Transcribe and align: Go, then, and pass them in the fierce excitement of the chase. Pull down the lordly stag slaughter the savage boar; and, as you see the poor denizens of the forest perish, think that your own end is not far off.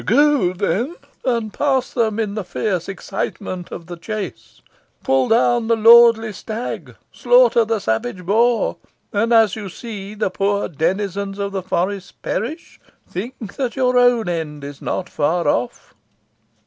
Go, 0.03 0.51
then, 0.51 0.95
and 1.23 1.53
pass 1.53 1.93
them 1.93 2.19
in 2.19 2.33
the 2.33 2.43
fierce 2.43 2.89
excitement 2.89 3.69
of 3.71 3.85
the 3.85 3.97
chase. 3.97 4.59
Pull 5.03 5.27
down 5.27 5.67
the 5.67 5.75
lordly 5.75 6.33
stag 6.33 6.95
slaughter 7.11 7.65
the 7.65 7.77
savage 7.77 8.25
boar; 8.25 8.77
and, 9.13 9.31
as 9.31 9.55
you 9.55 9.69
see 9.69 10.15
the 10.15 10.31
poor 10.31 10.67
denizens 10.67 11.37
of 11.37 11.51
the 11.51 11.61
forest 11.61 12.19
perish, 12.23 12.79
think 13.07 13.55
that 13.57 13.75
your 13.75 13.95
own 13.95 14.27
end 14.27 14.63
is 14.63 14.81
not 14.81 15.07
far 15.07 15.47
off. 15.47 15.93